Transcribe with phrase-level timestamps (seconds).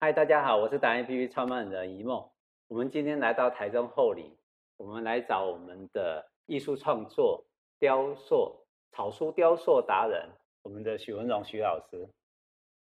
[0.00, 2.24] 嗨，大家好，我是达人 APP 创办人一梦。
[2.68, 4.38] 我们今天来到台中后里，
[4.76, 7.44] 我们来找我们的艺术创作、
[7.80, 10.30] 雕塑、草书雕塑达人，
[10.62, 12.08] 我们的许文荣许老师。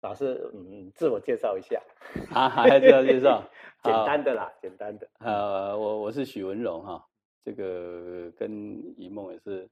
[0.00, 1.82] 老师，嗯，自我介绍一下。
[2.30, 3.44] 啊，还自我介绍？
[3.84, 5.06] 简单的啦，简单的。
[5.18, 7.06] 呃，我我是许文荣哈，
[7.44, 9.68] 这个跟一梦也是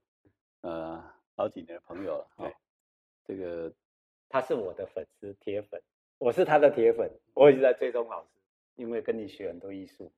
[0.61, 1.03] 呃
[1.35, 2.27] 好几年的朋友了。
[2.37, 2.55] 对，
[3.25, 3.73] 这个
[4.29, 5.81] 他是我的粉丝铁粉。
[6.21, 8.29] 我是他的铁粉，我一直在追踪老师，
[8.75, 10.11] 因为跟你学很多艺术。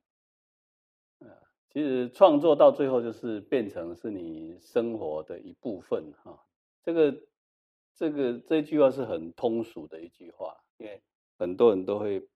[1.19, 1.31] 啊
[1.69, 6.37] 其实创作到最后就是变成是你生活的一部分哈。
[6.83, 7.17] 这个
[7.95, 11.01] 这个这句话是很通俗的一句话，因为
[11.37, 12.27] 很多人都会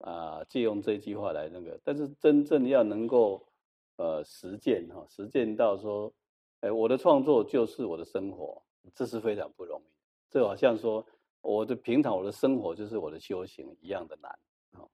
[0.00, 3.48] 啊借用这句话来那个，但是真正要能够
[3.96, 6.12] 呃实践哈，实践到说，
[6.60, 8.62] 哎，我的创作就是我的生活，
[8.94, 9.84] 这是非常不容易。
[10.28, 11.06] 这好像说。
[11.40, 14.30] 我的平常，我的生活就是我的修行一样的难
[14.72, 14.84] 啊，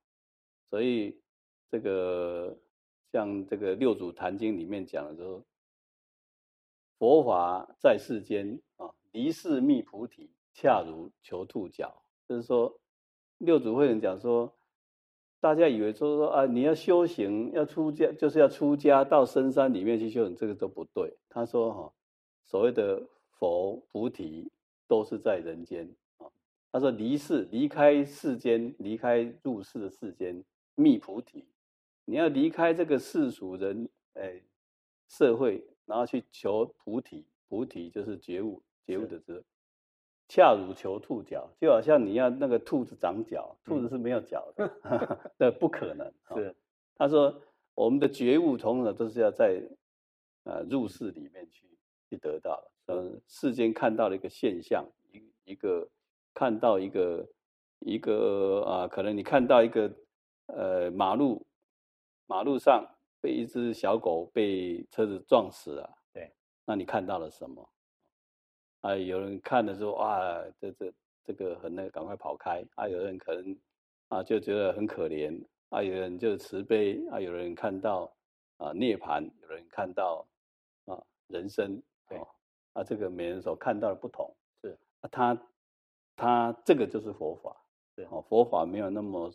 [0.70, 1.18] 所以
[1.70, 2.56] 这个
[3.10, 5.42] 像这个《六祖坛经》里面讲的说，
[6.98, 12.02] 佛法在世间啊，离世觅菩提，恰如求兔角。
[12.28, 12.80] 就是说，
[13.38, 14.50] 六祖慧能讲说，
[15.40, 21.14] 大家以为说说啊，你要修行，要出家，就是要出家到深山里面去修行，这个都不对。
[21.28, 21.92] 他说哈，
[22.44, 23.02] 所谓的
[23.38, 24.50] 佛菩提
[24.86, 25.88] 都是在人间。
[26.74, 30.42] 他说：“离世，离开世间，离开入世的世间，
[30.74, 31.46] 觅菩提。
[32.04, 34.42] 你要离开这个世俗人，哎，
[35.06, 37.24] 社会，然后去求菩提。
[37.48, 39.40] 菩提就是觉悟，觉悟的知。
[40.26, 44.68] 恰如求兔角，就好像你要那个兔子长角，兔子是没有角的，
[45.38, 46.12] 那、嗯、不可能。
[46.34, 46.52] 是，
[46.96, 47.40] 他说
[47.76, 49.62] 我们的觉悟，通常都是要在
[50.42, 51.68] 呃入世里面去
[52.10, 52.96] 去得到的。
[52.96, 55.88] 嗯，世间看到了一个现象，一一个。”
[56.34, 57.26] 看到一个
[57.78, 59.90] 一个啊，可能你看到一个
[60.46, 61.46] 呃马路
[62.26, 62.84] 马路上
[63.20, 66.34] 被一只小狗被车子撞死了，对，
[66.66, 67.70] 那你看到了什么？
[68.80, 70.92] 啊，有人看的时候啊，这这
[71.24, 72.88] 这个很那个，赶快跑开啊！
[72.88, 73.56] 有人可能
[74.08, 78.12] 啊就觉得很可怜啊，有人就慈悲啊，有人看到
[78.58, 80.26] 啊涅槃，有人看到
[80.86, 82.18] 啊人生，对
[82.72, 85.40] 啊，这个每人所看到的不同，是啊他。
[86.16, 87.56] 他这个就是佛法，
[87.96, 89.34] 对哦，佛法没有那么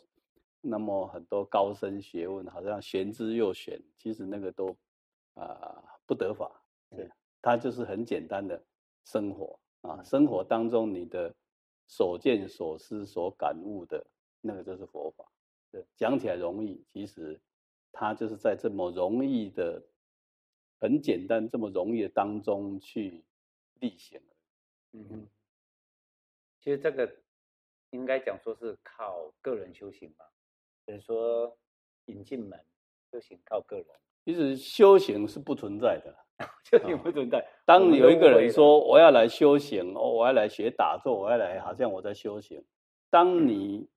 [0.62, 4.70] 那么很多高深学问，好像玄之又玄，其实那个都
[5.34, 6.50] 啊、呃、不得法，
[6.90, 7.10] 对，
[7.42, 8.62] 它就是很简单的
[9.06, 11.36] 生活啊，生活当中你的
[11.88, 14.06] 所见所思所感悟的
[14.42, 15.26] 那个就是佛法，
[15.72, 17.40] 对，讲起来容易，其实
[17.92, 19.84] 它就是在这么容易的、
[20.80, 23.26] 很简单、这么容易的当中去
[23.80, 24.22] 力行，
[24.94, 25.28] 嗯哼。
[26.60, 27.10] 其实这个
[27.92, 30.26] 应该讲说是靠个人修行吧，
[30.86, 31.58] 比如说
[32.06, 32.60] 引进门
[33.12, 33.86] 修行靠个人。
[34.26, 36.14] 其实修行是不存在的，
[36.70, 37.44] 修行不存在。
[37.66, 42.64] 当有一个人说我要来修行，哦，我要来学打坐，我要来，好像我在修行。
[43.10, 43.88] 当你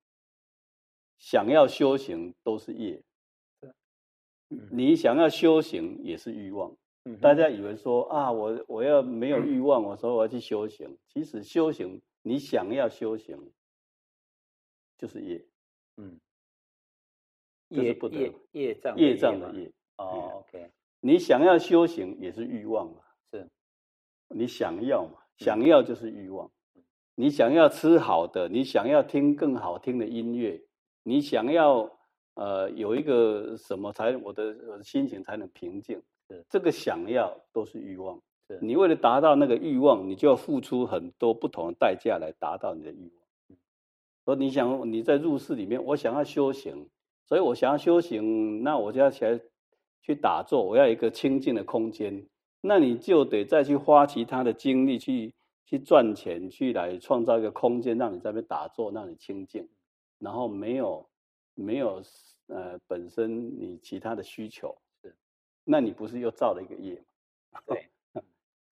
[1.18, 3.02] 想要修行，都是业。
[4.70, 6.74] 你想要修行也是欲望。
[7.20, 10.96] 大家以为说啊，我我要没有欲望，我说我要去修行。
[11.08, 12.00] 其实修行。
[12.22, 13.36] 你想要修行，
[14.96, 15.44] 就是业，
[15.96, 16.18] 嗯，
[17.68, 20.70] 业不得业业障业障的业哦，OK。
[21.00, 23.50] 你想要修行也是欲望嘛，是，
[24.28, 26.50] 你想要嘛，想要就是欲望。
[27.14, 30.64] 你想要吃好的，你想要听更好听的音乐，
[31.02, 31.98] 你想要
[32.34, 38.22] 呃有一个什么才我的我的心情才能平静，是这个想要都是欲望。
[38.60, 43.58] 你为了达到那个欲望，你就要付出很多不同的代价来达到你的欲望。
[44.24, 46.88] 说你想你在入世里面，我想要修行，
[47.26, 49.40] 所以我想要修行，那我就要起来
[50.00, 52.26] 去打坐，我要一个清净的空间，
[52.60, 59.68] 那你就得再去花其他的精力去去赚钱，去来创造一个空间，让你在那边打坐，让你清净，
[60.18, 61.08] 然后没有
[61.54, 62.02] 没有
[62.46, 65.16] 呃本身你其他的需求，是，
[65.64, 67.04] 那你不是又造了一个业吗？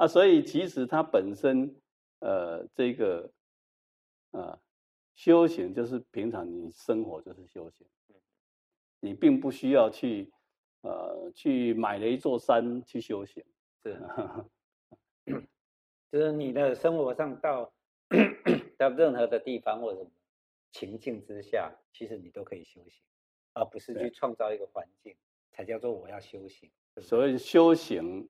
[0.01, 0.05] 对。
[0.05, 1.75] 啊，所以其实它本身，
[2.21, 3.31] 呃，这个，
[4.31, 4.59] 呃，
[5.15, 7.87] 修行就是平常你生活就是修行，
[9.01, 10.33] 你并不需要去，
[10.81, 13.45] 呃，去买了一座山去修行，
[13.83, 14.01] 是，
[16.11, 17.71] 就是你的生活上到
[18.79, 20.11] 到任何的地方或者
[20.73, 23.03] 情境之下，其实你都可以修行，
[23.53, 25.15] 而不是去创造一个环境
[25.51, 26.71] 才叫做我要修行。
[27.03, 28.29] 所谓修行。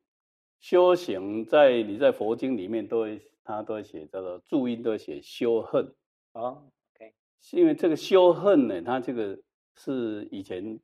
[0.60, 5.84] 修行在你在佛经里面都会，他都会写叫做注音都会写修恨。
[6.32, 6.62] 啊
[6.94, 7.12] ，OK，
[7.52, 9.38] 因为这个修恨呢，它这个
[9.74, 10.78] 是以前，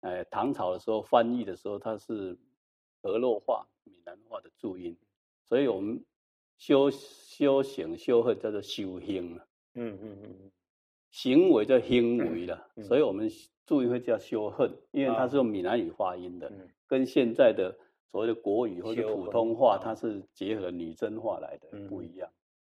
[0.00, 2.36] 呃，唐朝的时候翻译的时候，它是
[3.02, 4.96] 河洛话、闽南话的注音，
[5.44, 6.02] 所以我们
[6.56, 9.46] 修修行修恨叫做修行了。
[9.74, 10.50] 嗯嗯嗯，
[11.10, 13.30] 行为叫行为了，所以我们
[13.66, 16.50] 注音会叫修恨，因为它是用闽南语发音的，
[16.86, 17.76] 跟现在的
[18.10, 22.28] 所谓的国语或者普通话，它是结合女真话来的，不一样。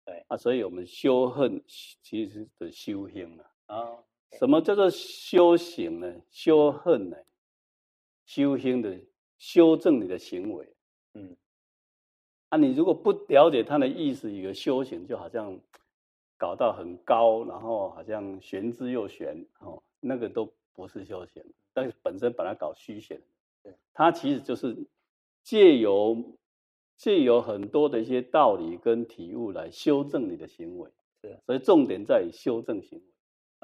[0.04, 3.98] 对啊，所以我们修恨其实是的修行了啊。
[4.38, 6.14] 什么叫做修行呢？
[6.30, 7.16] 修恨呢？
[8.26, 8.98] 修行的
[9.38, 10.68] 修正你的行为。
[11.14, 11.36] 嗯，
[12.50, 15.58] 啊，你如果不了解它的意思，一个修行就好像
[16.36, 21.42] 搞到很高，然后好像玄之又玄哦，那个都不是修行。
[21.72, 23.20] 但是本身把它搞虚玄，
[23.62, 24.76] 对，它其实就是
[25.44, 26.36] 借由。
[26.96, 30.88] 借由很多的一些道理跟体悟来修正你的行为，
[31.20, 33.04] 是，所以重点在于修正行为。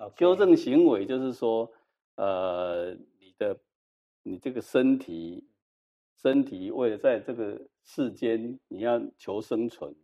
[0.04, 0.18] Okay.
[0.18, 1.70] 修正行为就是说，
[2.16, 3.56] 呃，你的
[4.24, 5.46] 你这个身体，
[6.20, 9.94] 身体为了在这个世间你要求生存，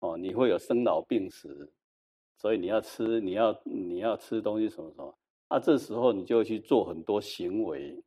[0.00, 1.72] 哦，你会有生老病死，
[2.36, 8.02] 所以你要吃，你要你要吃东西什么什么，啊，这时候你就会去做很多行为，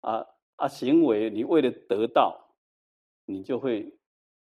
[0.00, 0.24] 啊
[0.56, 2.40] 啊，行为你为了得到。
[3.26, 3.90] 你就会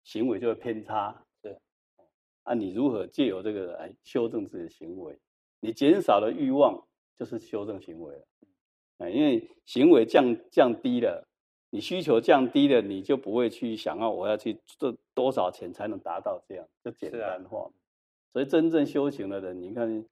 [0.02, 1.56] 行为就会偏差，对，
[2.42, 5.16] 啊，你如何借由这个来修正自己的行为？
[5.60, 6.84] 你减少了欲望，
[7.16, 8.26] 就是修正行为了，
[8.98, 11.24] 啊，因为行为降降低了，
[11.70, 17.70] 你需求降低了，你就不会去想要我要去做多少钱才能达到这样，就简单化。
[18.32, 20.04] 所以真正修行的人，你看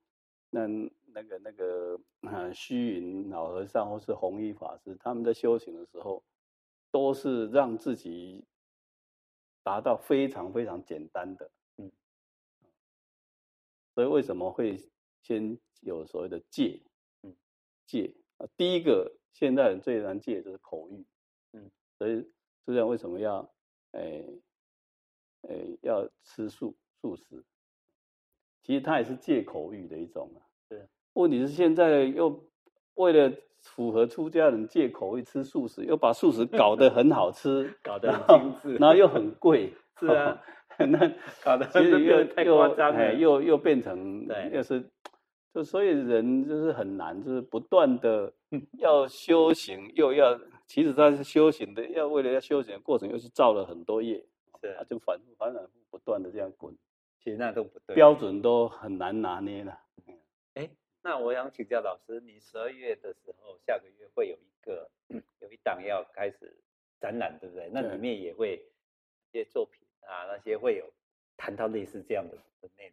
[0.51, 0.69] 那
[1.13, 6.23] 那个那个嗯虚云老和尚或是弘一法师，他们在修行的时候，
[6.91, 8.45] 都是让自己。
[9.63, 11.93] 达到非常非常简单的，嗯，
[13.95, 14.83] 所以为什么会
[15.21, 16.81] 先有所谓的戒？
[17.23, 17.37] 嗯，
[17.87, 21.07] 戒啊，第一个现代人最难戒就是口欲，
[21.53, 22.27] 嗯，所以
[22.67, 23.55] 就像为什么要，
[23.93, 24.25] 哎，
[25.43, 27.45] 哎，要吃素素食？
[28.63, 30.41] 其实它也是戒口欲的一种啊。
[31.15, 32.45] 对，问题是现在又
[32.95, 33.33] 为了。
[33.63, 39.71] 符合出家人借口欲吃素食，又把素食搞得很好吃， 搞得很精致，然后又很贵，
[40.01, 40.41] 是啊，
[40.79, 40.99] 那
[41.45, 44.83] 搞得其实又太夸张了，又又变成，对，又是，
[45.53, 48.33] 就所以人就是很难，就是不断的
[48.79, 54.25] 要修行，又要，其实他是修行的，要为了要修行的过程，又是造了很多业，
[54.63, 56.75] 是啊，就反复反反复不断的这样滚，
[57.23, 59.79] 其实那都不对，标准都很难拿捏了。
[61.03, 64.91] 那我想请教老师，你十二月的时候，下个月会有一个
[65.41, 66.55] 有一档要开始
[67.01, 67.71] 展览，对不对？
[67.73, 68.63] 那里面也会
[69.31, 70.93] 一些作品啊，那些会有
[71.39, 72.93] 谈到类似这样的的内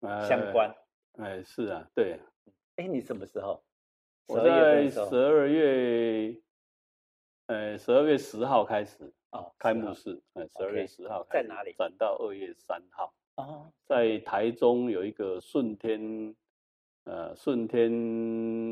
[0.00, 0.72] 容，呃，相关。
[1.18, 2.20] 哎，是啊，对。
[2.76, 3.60] 哎，你什么时候？
[4.28, 6.40] 我在十二月，
[7.46, 11.72] 呃，十二月十号开始哦，开幕式，哎，十二月十号在哪里？
[11.72, 13.12] 展到二月三号。
[13.34, 16.32] 哦，在台中有一个顺天。
[17.04, 17.90] 呃，顺天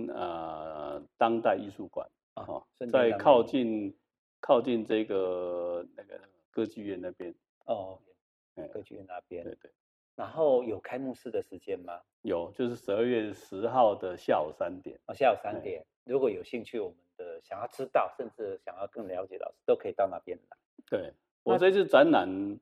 [0.08, 3.94] 呃当代艺术馆啊，哦、在靠近
[4.40, 6.18] 靠近这个那个
[6.50, 7.34] 歌剧院那边
[7.66, 7.98] 哦，
[8.56, 9.70] 嗯、歌剧院那边对对。
[10.16, 12.00] 然后有开幕式的时间吗？
[12.22, 14.98] 有，就是十二月十号的下午三点。
[15.06, 15.84] 哦，下午三点。
[16.04, 20.56] 如果有兴趣，我们的想要知道，甚至想要更了解老师，都可以到那边来。
[20.86, 21.12] 对，
[21.42, 22.58] 我这次展览，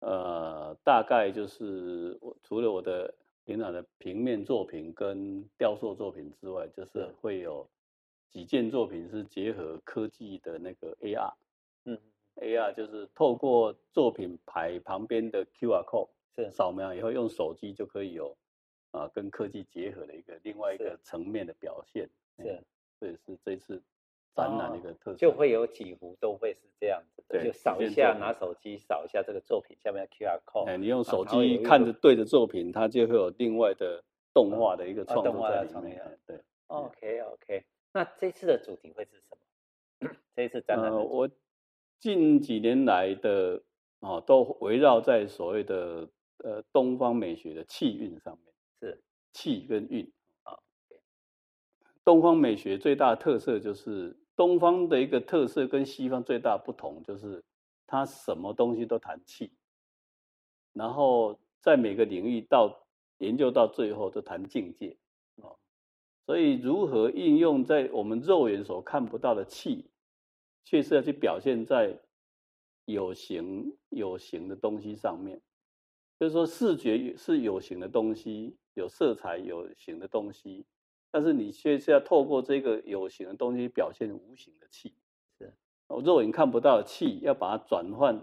[0.00, 3.14] 呃，大概就是我除了我的。
[3.48, 7.66] 平常的平面作品跟雕塑作品之外，就是会有
[8.28, 11.32] 几件作品是结合科技的那个 AR，
[11.86, 11.98] 嗯
[12.36, 16.50] ，AR 就是透过作品牌旁边的 QR code 是。
[16.50, 18.36] 扫描以后，用手机就可以有
[18.90, 22.62] 啊跟科技结合的一个另外一个层面的表现，是，
[23.00, 23.82] 这也是这次。
[24.34, 30.66] 展览的一个特色，就会有几幅都会是这样子的，就扫一下，拿手机扫一下这个作品下面的 QR code。
[30.66, 36.18] 哎，你用手机看着对着作品，它就会有另外的动画的一个创作在里面。
[36.26, 37.64] 对，OK OK。
[37.92, 39.36] 那这次的主题会是什
[40.00, 40.10] 么？
[40.36, 41.28] 这一次展览，我
[41.98, 43.60] 近几年来的
[44.00, 46.08] 啊，都围绕在所谓的
[46.44, 50.17] 呃东方美学的气韵上面，是气跟韵啊。
[52.08, 54.16] 东方美学最大的特色就是。
[54.38, 57.42] 东方的一个特色跟西方最大不同，就是
[57.88, 59.50] 它什么东西都谈气，
[60.72, 62.86] 然后在每个领域到
[63.16, 64.96] 研究到最后都谈境界
[65.42, 65.50] 啊，
[66.24, 69.90] 所以如何应用在我们肉眼所看不到的气，
[70.64, 71.98] 确实要去表现在
[72.84, 75.42] 有形有形的东西上面，
[76.20, 80.64] 就是说视觉是有形的东西，有色彩、有形的东西，
[81.10, 84.94] 但是你却是要透过这个有形的东西表现无形的气。
[85.38, 85.52] 是，
[85.88, 88.22] 肉眼看不到的气，要把它转换，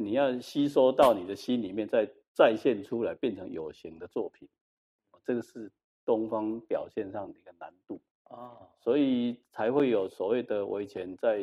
[0.00, 4.48] 你要吸收到你的心里面，再再现出来，变成有形的作品。
[5.24, 5.70] 这个是
[6.06, 11.38] 东方表现上的一个难度啊，所以才会有所谓的，我以前在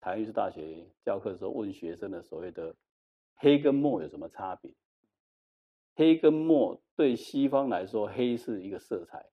[0.00, 2.72] 台湾艺术大学教课的时候问学生的所谓的
[3.34, 4.70] 黑跟墨有什么差别？
[5.96, 9.26] 黑跟墨对西方来说，黑是一个色彩，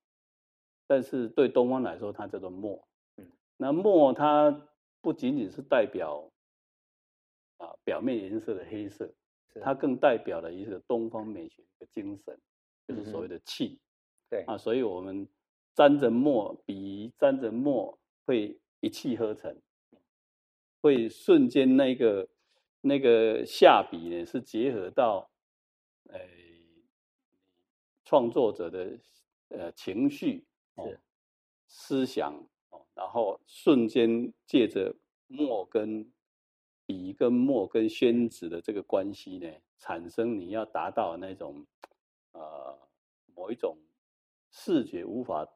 [0.93, 2.87] 但是对东方来说，它叫做墨。
[3.17, 3.25] 嗯，
[3.57, 4.69] 那墨它
[5.01, 6.31] 不仅仅是代表
[7.57, 9.11] 啊表面颜色的黑色，
[9.59, 12.39] 它更代表了一个东方美学的精神，
[12.87, 13.79] 就是所谓的气。
[14.29, 15.27] 对啊，所以我们
[15.73, 17.97] 沾着墨，笔沾着墨
[18.27, 19.59] 会一气呵成，
[20.79, 22.29] 会瞬间那个
[22.81, 25.27] 那个下笔呢是结合到，
[26.09, 26.19] 呃。
[28.05, 28.99] 创作者的
[29.47, 30.45] 呃情绪、
[30.75, 30.91] 哦、
[31.67, 32.33] 思想
[32.69, 34.95] 哦，然后瞬间借着
[35.27, 36.11] 墨跟
[36.85, 41.65] 笔跟墨跟宣纸的这个关系呢，产生你要达到那种
[42.33, 42.77] 呃
[43.35, 43.77] 某一种
[44.51, 45.47] 视觉无法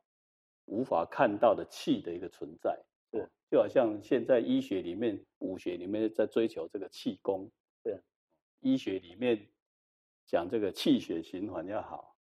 [0.65, 2.77] 无法看到的气的一个存在，
[3.11, 7.49] 对，就好像现在医学里面、武学里面在追求这个气功，
[7.83, 7.99] 对，
[8.59, 9.47] 医学里面
[10.25, 12.16] 讲这个气血循环要好。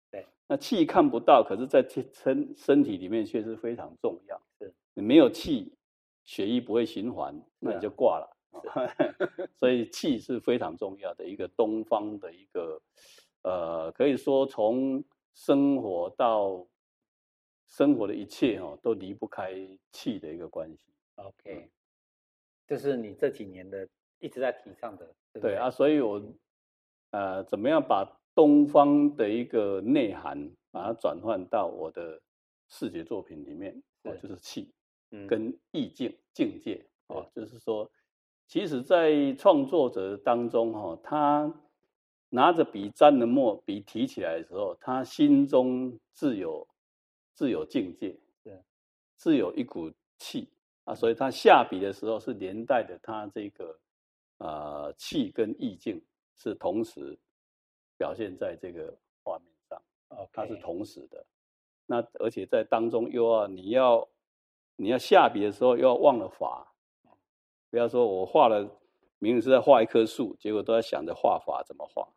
[0.52, 1.82] 那气看不到，可是，在
[2.12, 4.38] 身身体里面却是非常重要。
[4.58, 5.72] 是，你没有气，
[6.26, 8.36] 血液不会循环，那你就挂了。
[9.56, 12.78] 所以气是非常重要的一个东方的一个，
[13.44, 15.02] 呃，可以说从
[15.34, 16.66] 生活到
[17.66, 19.54] 生活的一切哦，都离不开
[19.90, 20.92] 气的一个关系。
[21.14, 21.70] OK，
[22.66, 25.14] 这是你这几年的一直在提倡的。
[25.32, 26.22] 对，对啊，所以我
[27.12, 32.20] 呃，怎么样把东方的一个内涵，把它转换到我的
[32.68, 34.72] 视觉作品里面，哦，就是气，
[35.28, 37.90] 跟意境境界，哦，就是说，
[38.46, 41.54] 其实，在创作者当中，哈，他
[42.30, 46.66] 拿着笔蘸了墨，笔提起来的时候，他心中自有
[47.34, 48.58] 自有境界，对，
[49.16, 50.48] 自有一股气
[50.84, 53.78] 啊，所以他下笔的时候是连带的，他这个
[54.38, 56.02] 呃气跟意境
[56.34, 57.18] 是同时。
[58.02, 58.92] 表现在这个
[59.22, 61.24] 画面上，啊，它是同时的。
[61.86, 64.08] 那而且在当中又要你要
[64.74, 66.74] 你要下笔的时候又要忘了法，
[67.70, 68.58] 不要说我画了，
[69.20, 72.08] 明明是在画一棵树，结果都在想着画法怎么画。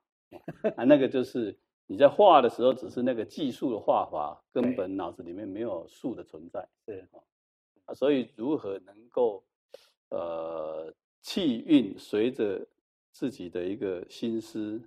[0.76, 6.68] 啊，那个就是你在画的时候，只是那个技术的画法，根本脑子里面没有树的存在。
[6.84, 7.06] 对
[7.86, 9.44] 啊，所以如何能够
[10.10, 12.66] 呃气韵随着
[13.12, 14.82] 自己的一个心思。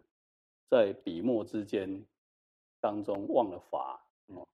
[0.68, 2.04] 在笔墨之间
[2.80, 4.46] 当中忘了法，哦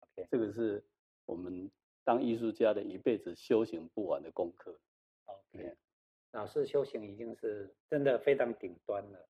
[0.00, 0.84] ，OK，这个是
[1.24, 1.70] 我们
[2.04, 4.78] 当艺术家的一辈子修行不完的功课。
[5.24, 5.74] OK，
[6.32, 9.28] 老师修行已经是真的非常顶端了。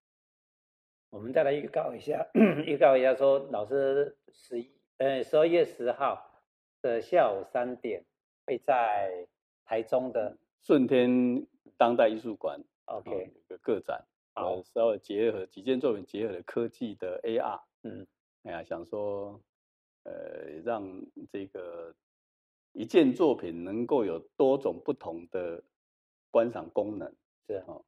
[1.10, 2.28] 我们再来预告一下，
[2.66, 6.42] 预告一下说，老师十一呃十二月十号
[6.82, 8.04] 的下午三点
[8.44, 9.26] 会在
[9.64, 11.46] 台中的顺天
[11.76, 14.04] 当代艺术馆，OK，有个个展。
[14.42, 18.06] 呃，稍微结合几件作品，结合了科技的 AR，嗯，
[18.42, 19.40] 哎呀，想说，
[20.04, 20.84] 呃，让
[21.30, 21.94] 这个
[22.72, 25.62] 一件作品能够有多种不同的
[26.30, 27.12] 观赏功能，
[27.46, 27.82] 是哈，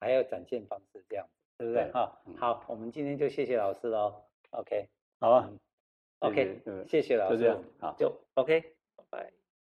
[0.00, 1.90] 还有展现方式这样，对不对？
[1.92, 4.88] 哈，好，我们今天就谢谢老师喽，OK，
[5.20, 5.50] 好啊
[6.20, 8.60] ，OK，谢谢老师，就这样，好，就 OK，
[8.96, 9.37] 拜拜。